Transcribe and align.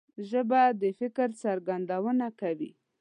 ژبه 0.29 0.61
د 0.81 0.83
فکر 0.99 1.27
څرګندونه 1.43 2.27
کوي 2.39 2.71